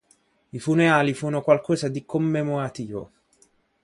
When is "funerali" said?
0.57-1.13